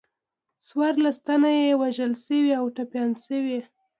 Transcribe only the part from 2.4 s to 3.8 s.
او ټپیان شوي.